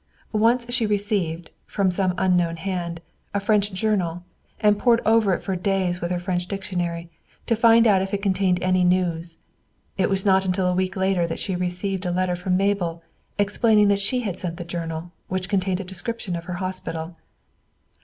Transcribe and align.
Once 0.33 0.65
she 0.73 0.87
received, 0.87 1.51
from 1.67 1.91
some 1.91 2.15
unknown 2.17 2.55
hand, 2.55 3.01
a 3.35 3.39
French 3.39 3.71
journal, 3.71 4.23
and 4.59 4.79
pored 4.79 4.99
over 5.05 5.31
it 5.35 5.43
for 5.43 5.55
days 5.55 6.01
with 6.01 6.09
her 6.09 6.17
French 6.17 6.47
dictionary, 6.47 7.11
to 7.45 7.55
find 7.55 7.85
if 7.85 8.11
it 8.11 8.19
contained 8.19 8.57
any 8.63 8.83
news. 8.83 9.37
It 9.99 10.09
was 10.09 10.25
not 10.25 10.43
until 10.43 10.65
a 10.65 10.73
week 10.73 10.95
later 10.95 11.27
that 11.27 11.39
she 11.39 11.55
received 11.55 12.07
a 12.07 12.11
letter 12.11 12.35
from 12.35 12.57
Mabel, 12.57 13.03
explaining 13.37 13.89
that 13.89 13.99
she 13.99 14.21
had 14.21 14.39
sent 14.39 14.57
the 14.57 14.63
journal, 14.63 15.11
which 15.27 15.47
contained 15.47 15.79
a 15.79 15.83
description 15.83 16.35
of 16.35 16.45
her 16.45 16.53
hospital. 16.55 17.15